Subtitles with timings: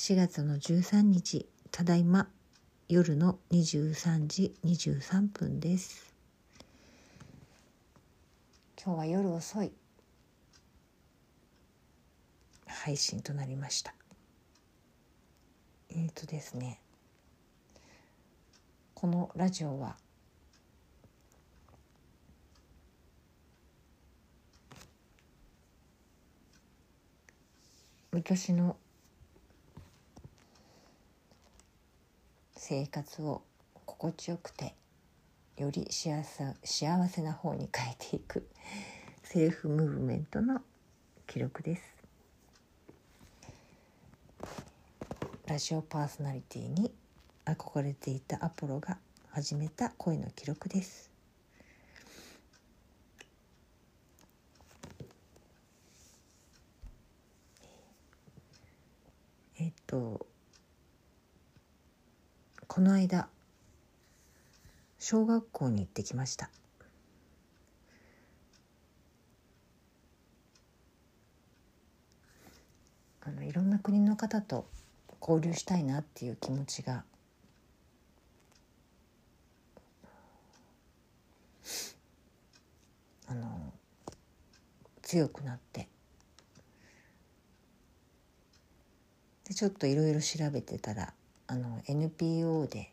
[0.00, 2.28] 4月の13日ただいま
[2.88, 6.14] 夜の23時23分です。
[8.80, 9.72] 今日は夜遅い。
[12.64, 13.92] 配信となりました。
[15.90, 16.80] えっ、ー、とですね
[18.94, 19.96] このラジオは
[28.12, 28.76] 私の
[32.70, 33.40] 生活を
[33.86, 34.74] 心地よくて
[35.56, 38.46] より幸せ幸せな方に変えていく。
[39.24, 40.60] セルフムーブメントの
[41.26, 41.82] 記録です。
[45.46, 46.94] ラジオパーソナリティに
[47.46, 48.98] 憧れていたアポロが
[49.30, 51.10] 始めた声の記録です。
[59.56, 60.27] えっと
[62.78, 63.28] この間
[65.00, 66.48] 小学校に行ってきました。
[73.22, 74.64] あのいろんな国の方と
[75.20, 77.02] 交流したいなっていう気持ちが
[83.26, 83.72] あの
[85.02, 85.88] 強くなって。
[89.48, 91.12] でちょっといろいろ調べてたら
[91.50, 92.92] あの NPO で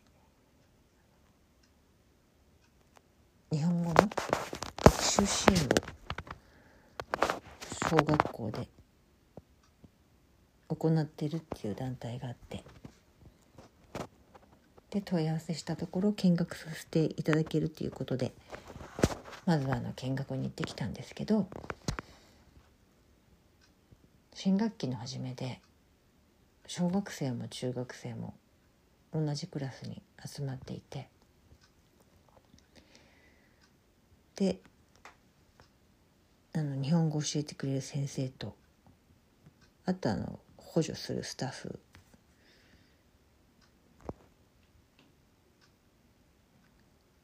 [3.52, 5.68] 日本語の学習支援を
[7.90, 8.66] 小学校で
[10.68, 12.64] 行ってるっていう団体があって
[14.88, 18.32] で問い合わせしたところ見学させていただけるということで
[19.44, 21.46] まずはあの見学に行ってきたんですけど
[24.32, 25.60] 新学期の初めで
[26.66, 28.32] 小学生も中学生も
[29.24, 31.08] 同じクラスに集まっていて。
[34.36, 34.58] で
[36.52, 38.54] あの日本語を教えてくれる先生と
[39.86, 41.78] あとあの補助するスタッフ。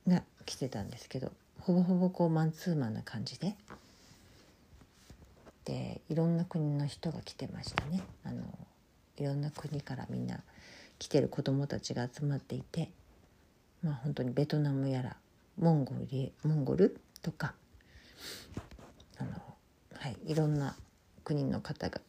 [0.09, 1.31] が来てたんですけど
[1.61, 3.55] ほぼほぼこうマンツーマンな感じで。
[5.65, 8.03] でいろんな国の人が来てましたね。
[8.25, 8.43] あの
[9.17, 10.41] いろんな国からみんな
[11.03, 12.89] 来てる子どもたちが集まっていて
[13.83, 15.17] まあ本当にベトナムやら
[15.59, 17.55] モンゴルモンゴルとか
[19.19, 19.31] あの、
[19.97, 20.77] はい、いろんな
[21.25, 22.01] 国の方が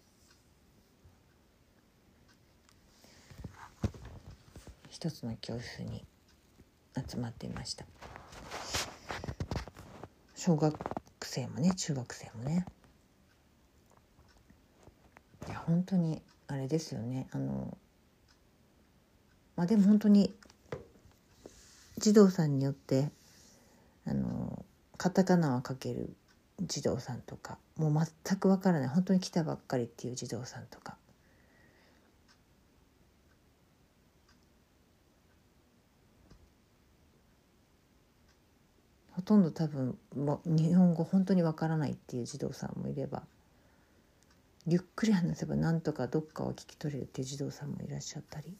[4.91, 6.05] 一つの教室に
[6.95, 7.85] 集まっていました。
[10.35, 10.77] 小学
[11.23, 12.67] 生もね中学生もね。
[15.47, 17.27] いや本当にあれですよね。
[17.31, 17.75] あの
[19.55, 20.33] まあでも本当に
[21.97, 23.09] 児童さんによって
[24.05, 24.65] あの
[24.97, 26.15] カタカナを書ける
[26.61, 28.87] 児童さんとかもう全くわからない。
[28.89, 30.97] 本当に来たばっかりっていう児童さんとか。
[39.11, 43.23] ほとんど多分も日本語本当にわからないっていう児童さんもいれば
[44.65, 48.53] ゆっくり話せばなんとかどっかを聞き取れるっていう児童さんもいらっしゃったり。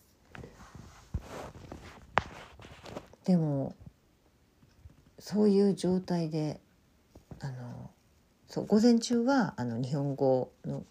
[3.26, 3.76] でも
[5.20, 6.60] そういう状態で
[7.40, 7.90] あの
[8.48, 10.84] そう午前中はあの日本語の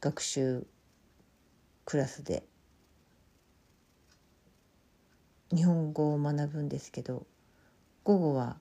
[0.00, 0.66] 学習
[1.84, 2.44] クラスで
[5.54, 7.26] 日本語を学ぶんですけど
[8.02, 8.58] 午後は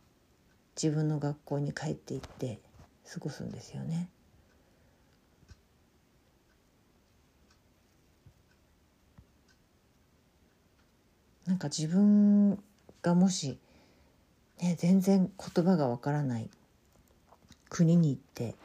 [0.81, 2.59] 自分の学校に帰っていって
[3.11, 4.09] 過ごすんですよね。
[11.45, 12.57] なんか自分
[13.03, 13.59] がもし、
[14.61, 16.49] ね、全然言葉がわからない
[17.69, 18.55] 国に行って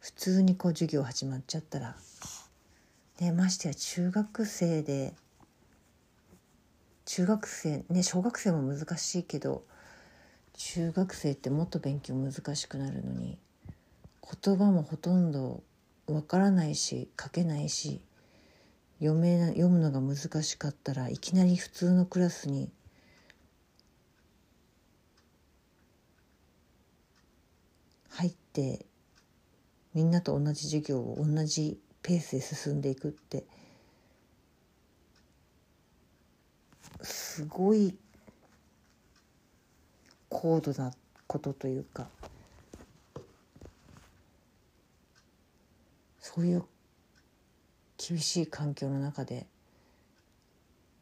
[0.00, 1.96] 普通にこう授業始まっちゃったら、
[3.20, 5.12] ね、ましてや中学生で
[7.04, 9.64] 中学生ね小学生も難しいけど
[10.54, 13.38] 中学生ってもっと勉強難しくなるのに
[14.44, 15.62] 言葉もほとんど
[16.06, 18.00] わからないし書けないし
[19.00, 22.70] 読め読むのが難しかったらいきなり普通のクラスに
[28.10, 28.84] 入って
[29.94, 33.44] みんなと同じ授業を同じペースで進んでいくって
[37.00, 37.96] すごい
[40.28, 40.92] 高度な
[41.26, 42.06] ことというか
[46.18, 46.64] そういう
[48.02, 49.46] 厳しい環境の中で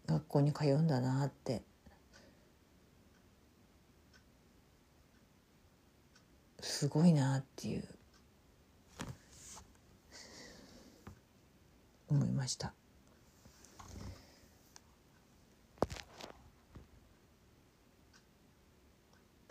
[0.06, 1.62] 学校に通うんだなって。
[6.60, 7.84] すごいなっていう。
[12.10, 12.72] 思いました。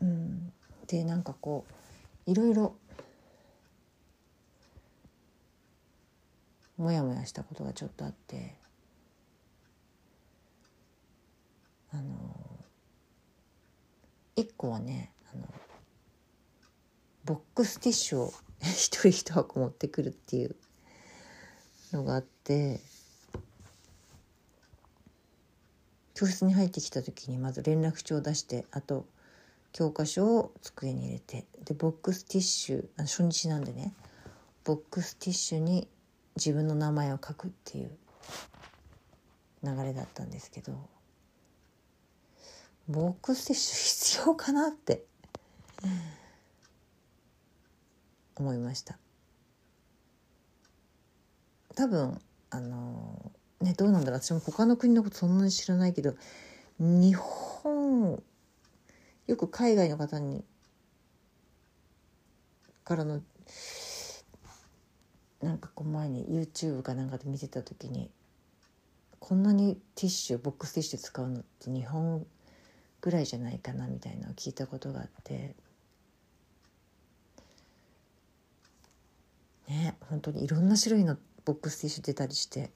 [0.02, 0.52] うん、
[0.88, 1.66] でなんかこ
[2.28, 2.76] ういろいろ
[6.78, 8.56] モヤモヤしたことがちょっとあって
[11.92, 12.04] あの
[14.36, 15.44] 一個はねあの
[17.26, 20.56] ボックスティッシュを 一人一箱持ってくるっていう
[21.92, 22.80] のがあって
[26.14, 29.06] 教室に入ってきた時にまず連絡帳を出してあと
[29.72, 33.94] 教科書を机に入れてでボックスティッシュあ初日なんでね
[34.64, 35.88] ボックスティッシュに
[36.38, 37.92] 自分の名前を書くっていう
[39.64, 40.74] 流れだったんですけど
[42.88, 45.04] ボックスティッシュ必要かなって
[48.36, 48.98] 思いました。
[51.76, 52.20] 多分
[52.50, 53.32] あの
[53.62, 54.22] ねどうなんだろう。
[54.22, 56.16] 私も他の国のことそんなに知らないけど
[56.80, 58.24] 日本
[59.26, 60.46] よく海外の方に
[62.84, 63.22] からの
[65.42, 68.10] なんかこう前に YouTube かなんかで見てた時に
[69.20, 72.26] こんなにティッシュボックスティッシュ使うのって日本
[73.02, 75.56] ぐらいじゃないかなみたいなのを聞いたことがあって
[79.68, 82.72] ね本当にいろんな種類のボックスティッシュ出たりして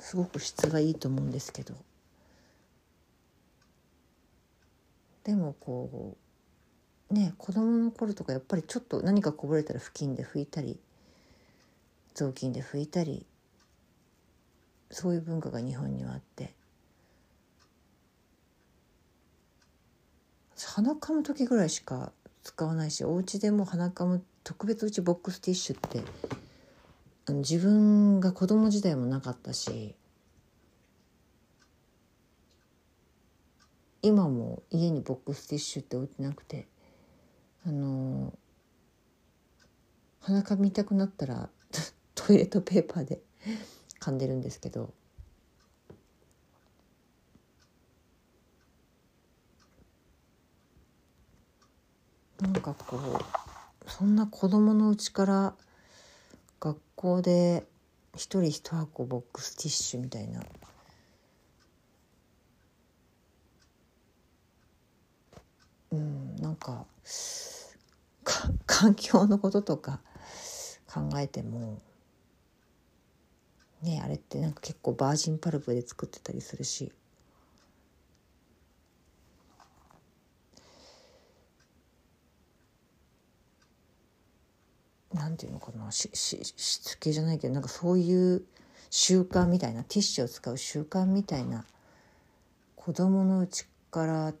[0.00, 1.74] すごく質がいいと思うんですけど
[5.24, 6.23] でもこう
[7.14, 10.78] ね子供の頃とかやっぱりちょっと何かこぼれたら布巾で拭いたり
[12.14, 13.26] 雑巾で拭いたり
[14.90, 16.52] そういう文化が日本にはあって。
[20.66, 22.12] 鼻かむ時ぐらいしか
[22.42, 26.02] 使わないしお家でも鼻かむ特別うちボックスティッシュって
[27.26, 29.94] あの自分が子供時代もなかったし
[34.02, 36.66] 今も家にボックスティッシュって置いてなくて
[37.66, 38.36] あの
[40.20, 41.48] 鼻かみたくなったら
[42.14, 43.22] トイレットペーパーで
[44.00, 44.92] かんでるんですけど。
[52.40, 55.56] なんかこうそんな子供のうちから
[56.60, 57.66] 学校で
[58.14, 60.44] 一人一箱ボックスティッシュみたいな。
[65.92, 66.86] うんなんかか
[68.66, 70.00] 環境のこととか
[70.86, 71.80] 考えても
[73.82, 76.92] ねあれってなんか結構バージンパルプで作ってたりするし。
[85.12, 88.42] なんていうのかなしししつけじゃないけどなんかそういう
[88.90, 91.64] 習慣みたいなティッシュを使う習慣みたいな
[92.74, 94.34] 子供のうちから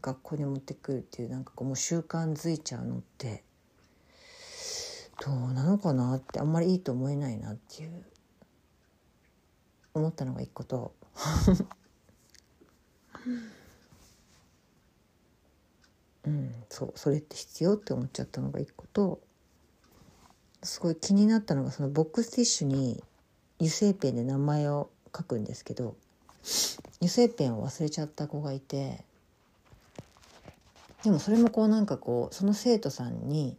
[0.00, 3.42] 学校に持ってくるっていうなんかこうもう習慣づいちゃうのって
[5.24, 8.04] どうなのかなってあんまりいいと思えないなっていう
[9.94, 10.94] 思ったのが一個と。
[16.26, 19.20] うんそうそれって必要って思っちゃったのが一個と
[20.62, 23.02] すごい気になったのがそのボックスティッシュに
[23.58, 25.96] 油性ペンで名前を書くんですけど
[27.00, 29.04] 油性ペンを忘れちゃった子がいて
[31.06, 33.56] でもそれもこうなんかこうその生徒さんに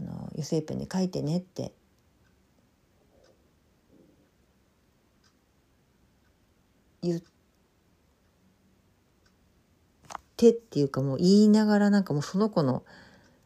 [0.00, 1.74] あの油性ペンで書いてねって。
[7.02, 7.20] 言っ
[10.38, 12.82] てっていうかもう言いながらなんかもうその子の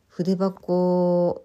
[0.07, 1.45] 筆箱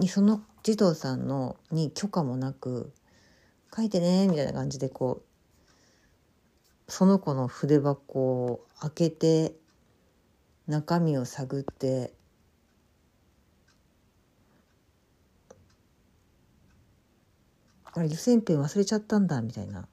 [0.00, 2.92] にその児童さんのに許可もなく
[3.74, 5.31] 書いてねみたいな感じでこう
[6.94, 9.54] その子の筆箱を開けて
[10.66, 12.12] 中身を探って
[17.94, 19.88] あれ油性ペン忘れちゃったんだみたいな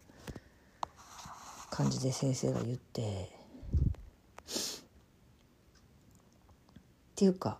[1.69, 3.01] 感じで先生が言って。
[3.01, 3.31] っ
[7.15, 7.59] ていうか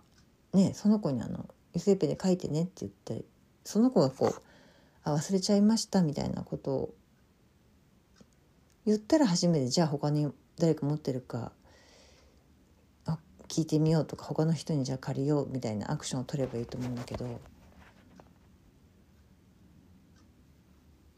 [0.52, 3.24] ねその子にあの油性ペンで書いてねって言って
[3.64, 4.42] その子がこう
[5.02, 6.94] 「あ忘れちゃいました」みたいなことを
[8.86, 11.52] 言ったら初めてじゃあ他に誰か持ってるか
[13.50, 17.40] 聞いてみようとか他の人にじゃあ借りようみたいなアクションを取ればいいと思うんだけど、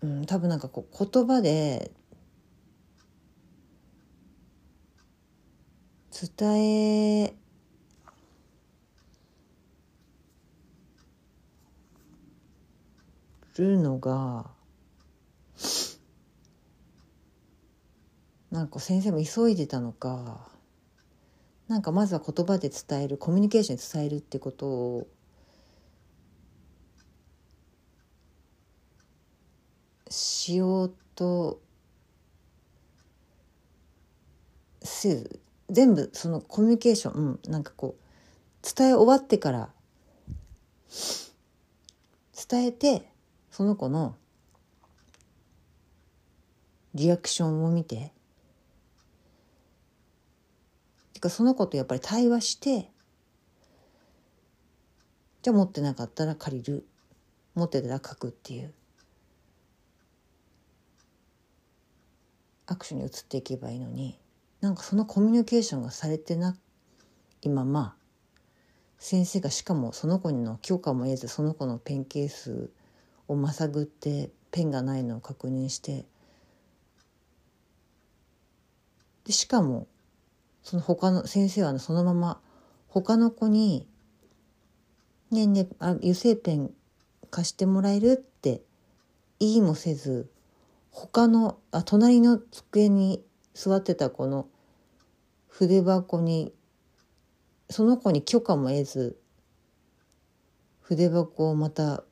[0.03, 1.91] うん、多分なんかこう言葉で
[6.39, 7.35] 伝え
[13.59, 14.47] るのが
[18.53, 20.47] なんか先生も急いでたのか
[21.69, 25.09] なんかまずは言葉で伝えるコミュニケーションで伝えるってことを
[30.11, 31.63] しようと
[34.83, 35.41] せず
[35.71, 39.71] 全部そのコミュニケーション、うん、なんかこう伝え終わってから
[42.51, 43.09] 伝えて
[43.51, 44.15] その子の
[46.95, 48.13] リアクションを見て
[51.12, 52.91] てかその子とやっぱり対話して
[55.43, 56.87] じゃあ持ってなかったら借りる。
[57.55, 58.73] 持ってたら書くっていう。
[62.67, 64.19] アクションに移っていけばいいのに
[64.61, 66.57] なんかそのコミュニケーションがされてな
[67.43, 68.03] 今まあ
[68.99, 72.71] 先生がしかもその子の許可も得ずその子のペンケース
[73.29, 76.07] をまさぐってペンがないのを確認して
[79.27, 79.87] でしかも
[80.63, 82.41] その他の先生はそのまま
[82.89, 83.89] 他の子に
[85.31, 86.75] 「ねねあ油性ペン
[87.31, 88.63] 貸してもらえる?」って
[89.41, 90.31] 言いもせず
[90.91, 94.49] 他のあ隣の机に座ってた子の
[95.49, 96.53] 筆箱に
[97.71, 99.19] その子に許可も得ず
[100.81, 102.05] 筆箱をまた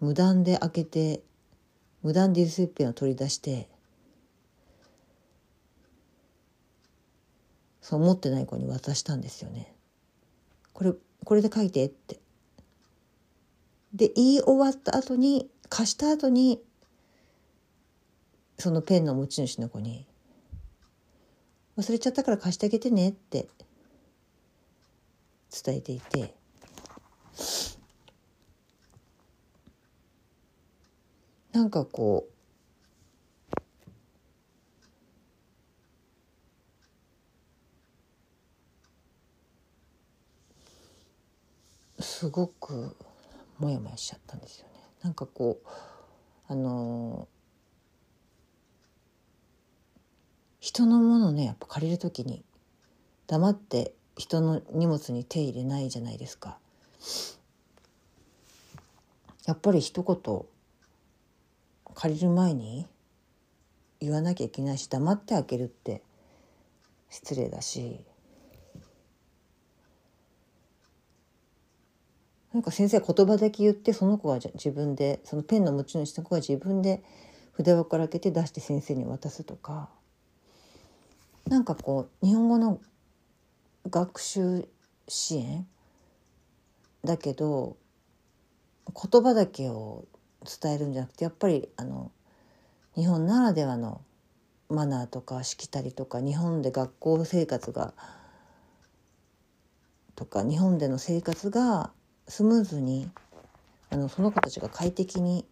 [0.00, 1.22] 無断で開けて
[2.02, 3.68] 無断で油性ペンを取り出して
[7.88, 9.72] そう持ってない子に渡したんですよね。
[10.72, 10.92] これ
[11.24, 12.18] これで書いてって。
[13.94, 16.60] で言い終わった後に貸した後に
[18.58, 20.04] そのペンの持ち主の子に
[21.78, 23.48] 「忘れちゃったから貸してあげてね」って
[25.64, 26.34] 伝えていて。
[31.52, 32.35] なんかこう
[42.18, 42.96] すごく
[43.58, 44.72] モヤモヤしちゃったんですよね。
[45.02, 45.68] なんかこう
[46.48, 47.28] あの
[50.60, 52.42] 人のものねやっぱ借りる時に
[53.26, 56.56] 黙って人の荷物に手入れないじゃないですか。
[59.44, 60.44] やっぱり一言
[61.94, 62.86] 借りる前に
[64.00, 66.00] 言わなきゃいけないし黙って開けるって
[67.10, 68.05] 失礼だし
[72.56, 77.02] なんか先生言葉だけ言ってその子が自分でそのペンの持ち主の子が自分で
[77.52, 79.90] 筆箱から開けて出して先生に渡すとか。
[81.46, 82.80] なんかこう日本語の
[83.90, 84.66] 学習
[85.06, 85.66] 支援？
[87.04, 87.76] だけど
[88.86, 90.06] 言葉だけを
[90.62, 92.10] 伝えるんじゃなくてやっぱりあの
[92.94, 94.00] 日本ならではの
[94.70, 97.92] マナーとかしきたりとか日本で学校生活が
[100.14, 101.90] とか日本での生活が
[102.28, 103.08] スムーズに
[103.90, 105.44] あのその子たちが快適に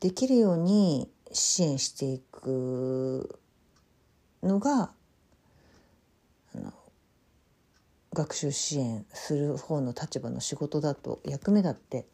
[0.00, 3.40] できるように支援していく
[4.42, 4.90] のが
[6.54, 6.72] あの
[8.14, 12.06] 学習支援する方の立場の仕事だと役目だって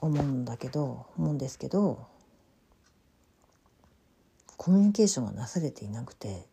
[0.00, 2.06] 思うんだけど思うんですけど
[4.56, 6.46] コミュニケーションがなされていなくて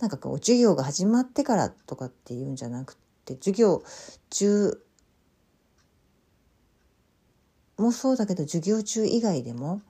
[0.00, 3.84] なんかこう授業が始まってからとかっていうんじゃなくて授業
[4.30, 4.82] 中
[7.78, 9.80] もそうだけど授業中以外でも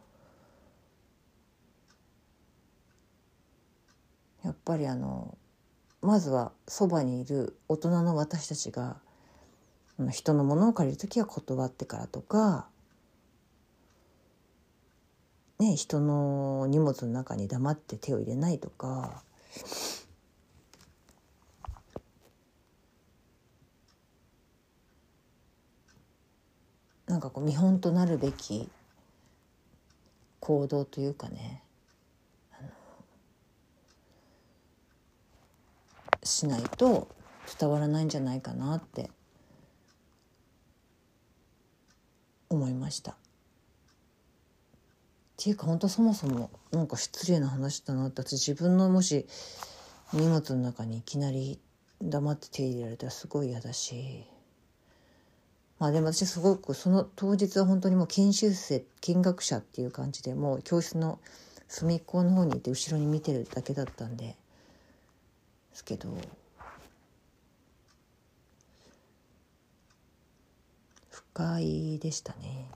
[4.44, 5.36] やっぱりあの
[6.00, 8.96] まずはそばにいる大人の私たちが
[10.10, 12.66] 人のものを借りる時は断ってからとか、
[15.60, 19.22] ね、人の荷物の中に黙って手を入れないとか。
[27.12, 28.71] なんかこう見本となるべき
[30.40, 31.62] 行動というかね
[36.23, 37.09] しないと
[37.61, 39.11] 伝わらないんじゃないかなって
[42.49, 43.12] 思いました。
[43.12, 43.14] っ
[45.37, 49.26] ていうか本当そもそもなんか失礼な話だなって私自分のもし
[50.14, 51.61] 荷物の中にいきなり
[52.00, 54.31] 黙って手入れられたらすごい嫌だし
[55.82, 61.18] まあでも私すごくその当日は本当にもう研修生見学者っていう感じでもう教室の
[61.66, 64.36] 隅っこの方にいて後ろに見てるだけだったんで
[65.72, 66.16] すけど。
[71.10, 72.68] 不快でしたね。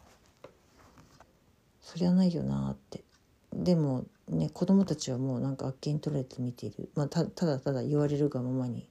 [1.83, 3.05] そりゃないよなって。
[3.53, 8.89] でもね子供たちはもうなんかあっけに取れて見ている、まあ、たただただ言われるがままに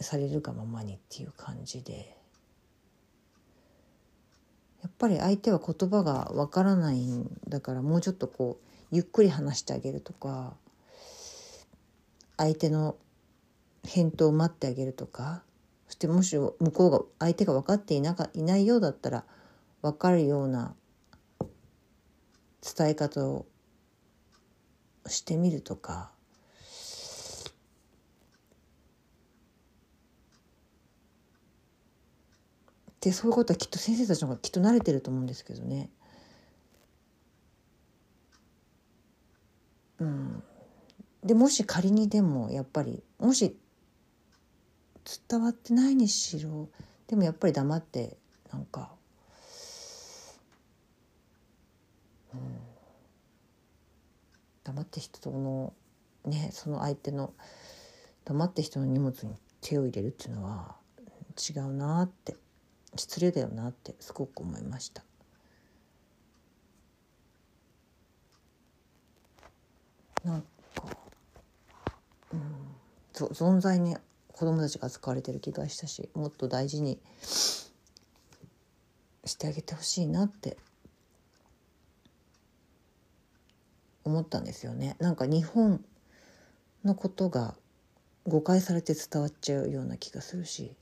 [0.00, 2.15] されるがままにっていう感じで。
[4.86, 10.54] やっぱり相手は言葉がわからないんだからもうちょっとこうゆっくり話してあげるとか
[12.36, 12.94] 相手の
[13.84, 15.42] 返答を待ってあげるとか
[15.88, 19.24] そしてもし向こうが相手が分かっていなかいないようだったら
[19.82, 20.76] 分かるような
[22.62, 23.44] 伝え方を
[25.08, 26.12] してみるとか
[33.06, 35.90] でそういうことはきっと先生たちの方がきっと慣れてると思うんですけどね。
[40.00, 40.42] うん、
[41.22, 43.56] でもし仮にでもやっぱりもし
[45.28, 46.68] 伝わってないにしろ
[47.06, 48.16] でもやっぱり黙って
[48.52, 48.90] なんか、
[52.34, 52.40] うん、
[54.64, 55.72] 黙って人の
[56.24, 57.34] ねその相手の
[58.24, 60.74] 黙って人の荷物に手を入れるっていうのは
[61.38, 62.34] 違うなって。
[62.94, 65.02] 失礼だよなってすごく思いました。
[70.24, 70.46] なんか、
[72.32, 72.76] うん、
[73.14, 73.96] 存在に
[74.32, 76.98] 子供たちが扱われてる気がしたしもっと大事に
[79.24, 80.56] してあげてほしいなって
[84.04, 84.96] 思ったんですよね。
[85.00, 85.84] なんか日本
[86.84, 87.56] のことが
[88.26, 90.76] 誤解されて伝わっちゃうような気がするし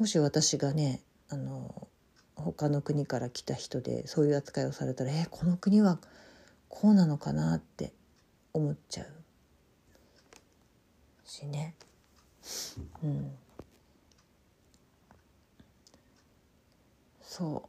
[0.00, 1.86] もし私がねあの
[2.34, 5.98] 他の国から来た人でそういう扱いをされたらえこの国は
[6.70, 7.92] こうなのかなって
[8.54, 9.06] 思っちゃう。
[11.26, 11.74] しね。
[13.04, 13.30] うん、
[17.20, 17.68] そ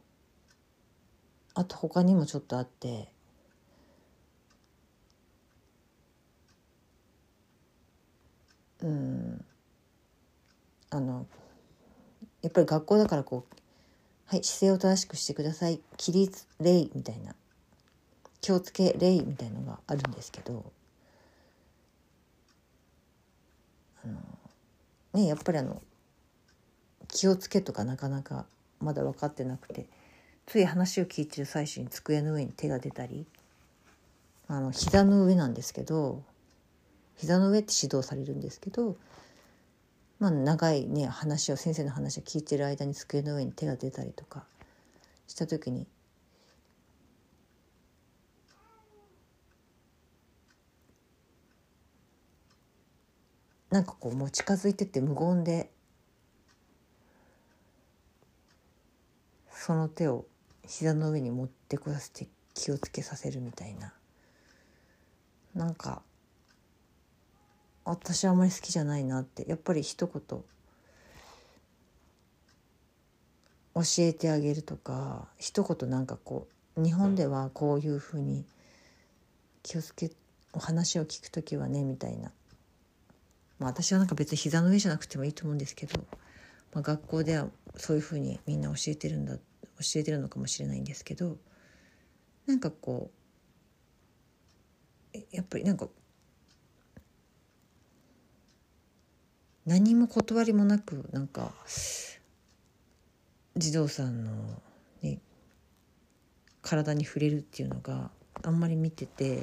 [1.52, 3.12] あと他にもちょっとあって
[8.80, 9.44] うん。
[10.88, 11.26] あの
[12.42, 13.54] やっぱり学校だからこう
[14.26, 15.80] 「はい姿勢を正しくしてください。
[15.96, 17.34] 起立礼」みたいな
[18.40, 20.70] 「気をつけ礼」みたいのがあるんですけど。
[24.04, 24.18] あの
[25.14, 25.80] ねやっぱりあの
[27.08, 28.46] 気をつけとかなかなか
[28.80, 29.86] まだ分かってなくて
[30.46, 33.26] つい話を聞いてる最初に机の上に手が出たり
[34.48, 36.22] あの膝の上なんですけど
[37.16, 38.96] 膝の上って指導されるんですけど、
[40.22, 44.44] まあ、長いね話を先生の話を聞いてる間に机の上に手が出たりとか
[45.26, 45.84] した時に
[53.72, 55.72] なんかこうもう近づいてって無言で
[59.50, 60.26] その手を
[60.64, 63.92] 膝の上に持ってこさせて気をつけさせるみたいな。
[65.56, 66.02] なんか
[67.84, 70.44] 私はあまり好きじゃないなってやっぱり一言。
[73.74, 78.44] 教えてあげるとか一言なんかこう日本ではこういうふうに
[79.62, 80.10] 気をつけ
[80.52, 82.30] お話を聞く時はねみたいな。
[83.58, 86.00] まあ、私はなんか別に膝の上じゃなくてもいいと思うんですけど、
[86.74, 89.40] まあ、学校ではそういうふうにみんな教えてるんだ教
[89.96, 91.36] えてるのかもしれないんですけど
[92.46, 93.10] なんかこ
[95.14, 95.86] うやっぱりなんか
[99.64, 101.52] 何も断りもなくなんか
[103.56, 104.32] 児童さんの、
[105.02, 105.20] ね、
[106.62, 108.10] 体に触れるっていうのが
[108.42, 109.42] あんまり見てて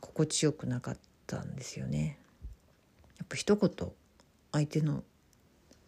[0.00, 2.18] 心地よくなかったんですよね。
[3.18, 3.70] やっぱ一言
[4.52, 5.02] 相手の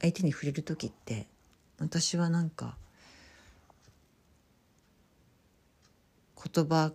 [0.00, 1.26] 相手に触れる時って
[1.78, 2.76] 私はなんか
[6.52, 6.92] 言葉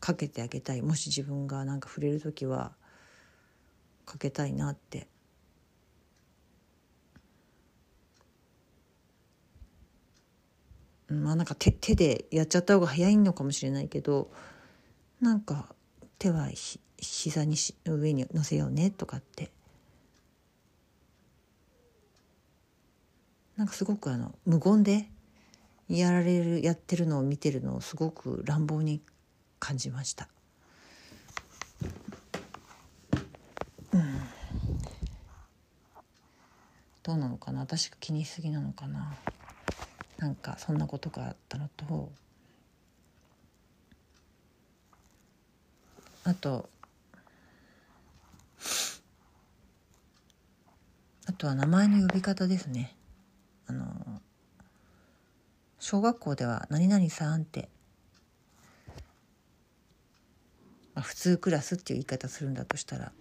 [0.00, 2.72] かけてあげたいもし自分がなんか触れる時は
[4.08, 5.06] かけたいなって
[11.08, 14.30] まあなんか手手でやっちゃった方が早いのかもしれないけど
[15.20, 15.66] なんか
[16.18, 19.50] 手はひ膝にし上に乗せようねとかって
[23.56, 25.08] なんかすごくあの無言で
[25.88, 29.02] やられるやってるのを見てるのをすごく乱暴に
[29.58, 30.28] 感じました。
[33.92, 34.20] うん、
[37.02, 37.60] どうなのかな？
[37.60, 39.14] 私が気にしすぎなのかな？
[40.18, 42.12] なんかそんなことがあったのと
[46.24, 46.68] あと
[51.26, 52.94] あとは名前の呼び方ですね。
[53.66, 54.20] あの
[55.78, 57.68] 小学校では「何々さん」って、
[60.94, 63.12] まあ、普通クラスっていう言い方するんだとしたら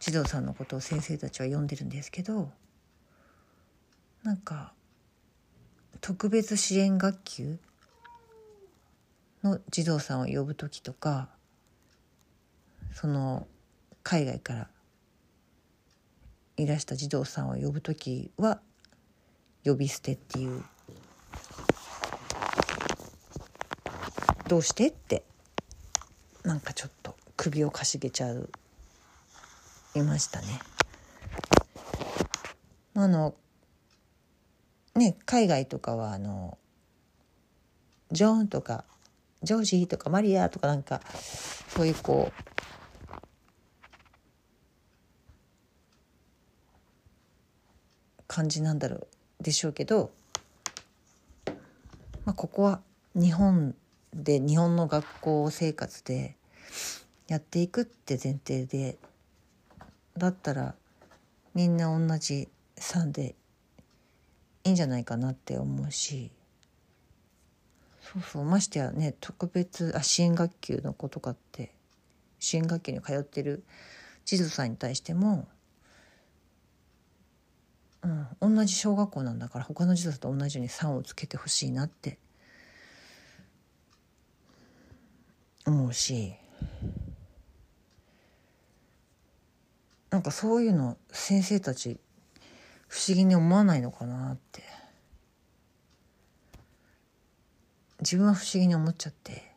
[0.00, 2.50] 児童さんのことを先生たちは呼んでるんですけど
[4.24, 4.72] なんか
[6.00, 7.58] 特別支援学級？
[9.42, 11.28] の児童さんを呼ぶ時とか
[12.94, 13.46] その
[14.02, 14.68] 海外から
[16.56, 18.60] いらした児童さんを呼ぶ時は
[19.62, 20.64] 呼び捨てっていう。
[24.48, 25.24] どうしてって
[26.42, 28.50] なんかちょっと首をかしげちゃう。
[29.94, 30.46] いましたね。
[32.94, 33.34] あの
[34.94, 36.58] ね海外とかはあの
[38.12, 38.84] ジョーンとか
[39.42, 41.00] ジョージーとかマリアとかなんか
[41.68, 42.54] そういうこう
[48.26, 50.10] 感じなんだろうでしょうけど、
[52.24, 52.80] まあ、ここは
[53.14, 53.74] 日本
[54.14, 56.36] で日本の学校生活で
[57.28, 58.96] やっていくって前提で
[60.16, 60.74] だったら
[61.54, 63.34] みんな同じ3で
[64.64, 66.30] いいんじゃないかなって思うし。
[68.00, 68.44] そうそう。
[68.44, 71.72] ましてやね特別あ支援学級の子とかって
[72.38, 73.64] 支援学級に通ってる
[74.24, 75.46] 児童さんに対しても、
[78.40, 82.18] うん、同じ小学校なんだから他の児童さんと同じように3をつけてほしいなって
[85.66, 86.34] 思うし。
[90.14, 91.98] なんかそういうの先生たち
[92.94, 94.62] 不思議に思わないのかなって。
[97.98, 99.50] 自分は不思議に思っちゃって。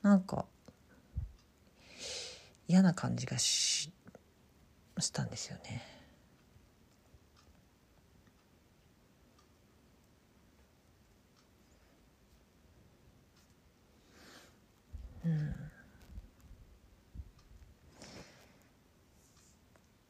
[0.00, 0.46] なんか
[2.66, 3.92] 嫌な感じがし
[4.98, 5.82] したんですよね。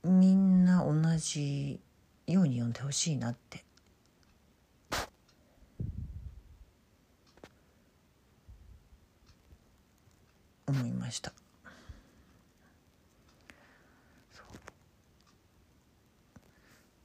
[0.05, 1.81] うん、みんな同じ
[2.33, 3.65] ように読んでほしいなって。
[10.67, 11.33] 思いました。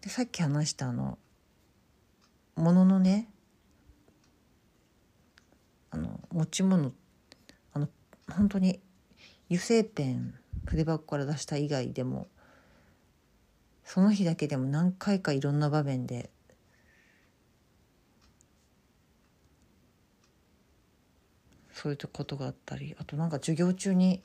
[0.01, 1.17] でさっき話したあの
[2.55, 3.27] もののね
[5.89, 6.93] あの持ち物
[7.73, 7.89] あの
[8.31, 8.79] 本当に
[9.49, 10.35] 油性ペン
[10.65, 12.27] 筆箱から出した以外でも
[13.85, 16.29] その日だけでも何回かいろんな場面で
[21.71, 24.21] そういうことがあったりあとなんか授業中に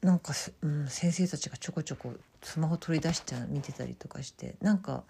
[0.00, 5.04] なんか、うん、先生たちがちょこちょこスマホ取り出して見てたりとかしてなんか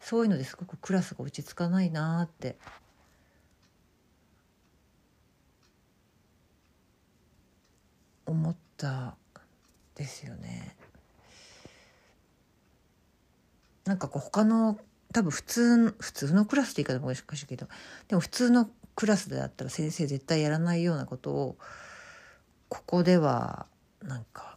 [0.00, 2.56] そういうのですごくクラスが落ち着かないなって
[8.26, 9.16] 思った
[9.94, 10.76] ですよね。
[13.84, 14.78] なんかこう他の
[15.12, 17.68] 多分普通普通のクラスって言い方もしかしいけど
[18.08, 21.56] でも普通のクラスであったら先生絶対やらないようなことを
[22.68, 23.66] ここでは
[24.02, 24.56] なんか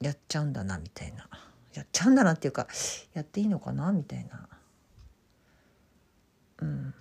[0.00, 1.28] やっちゃうんだなみたいな。
[1.74, 2.66] やっちゃうんだなっていうか
[3.14, 4.48] やっていいのかなみたいな。
[6.58, 6.94] うん。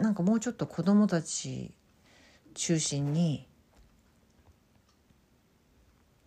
[0.00, 1.72] なんかもうちょっと子どもたち
[2.54, 3.46] 中心に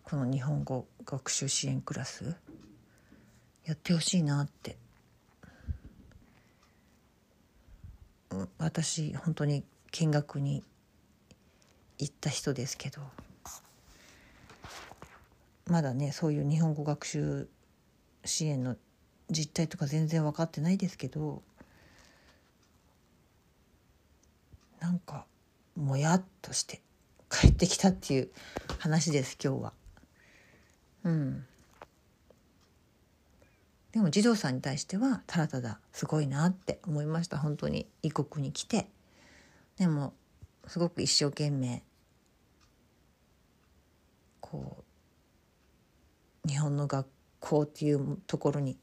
[0.04, 2.36] この日本語学習支援クラス
[3.64, 4.76] やってほしいなって。
[8.58, 10.64] 私本当に見学に
[11.98, 13.00] 行った人ですけど
[15.66, 17.48] まだねそういう日本語学習
[18.24, 18.76] 支援の
[19.30, 21.42] 実態とか全然分かってないですけど
[24.84, 25.24] なんか
[25.76, 26.80] もやっとして
[27.30, 28.30] 帰ってきたっていう
[28.78, 29.72] 話です今日は。
[31.04, 31.44] うん。
[33.92, 38.88] でも児童さんに対してはただただすごいなって思いました本当に異国に来て
[39.76, 40.14] でも
[40.66, 41.84] すごく一生懸命
[44.40, 44.84] こ
[46.44, 47.06] う日本の学
[47.38, 48.76] 校っていうところに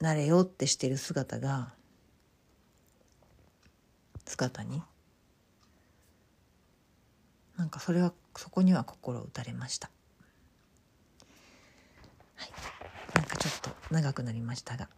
[0.00, 1.72] なれようってしてる姿が
[4.26, 4.82] 姿に。
[7.56, 9.90] なんかそれはそこには心打たれました。
[12.36, 12.50] はい。
[13.14, 14.88] なんかちょっと長くなりましたが。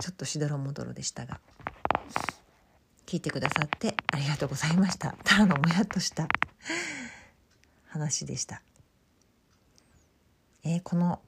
[0.00, 1.40] ちょっとしどろもどろでしたが。
[3.06, 5.14] 聞いてくださってありがとうございました。
[5.24, 6.26] ただのもやっとした。
[7.94, 8.60] 話でした、
[10.64, 11.20] えー、この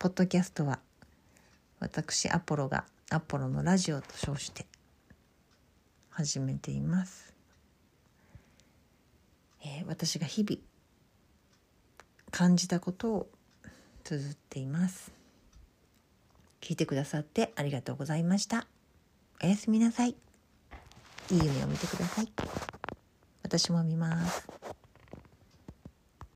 [0.00, 0.80] ポッドキャストは
[1.78, 4.66] 私アポロがアポロのラジオと称して
[6.16, 7.34] 始めています、
[9.64, 10.60] えー、私が日々
[12.30, 13.28] 感じたことを
[14.04, 15.12] 綴っています。
[16.60, 18.68] 聞いてくださってありがとうございました。
[19.42, 20.10] おやすみなさい。
[20.10, 20.14] い
[21.34, 22.28] い夢を見てください。
[23.42, 24.63] 私も見ます。